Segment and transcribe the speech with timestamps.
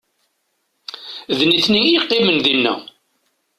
[1.37, 2.73] D nitni i yeqqimen dinna.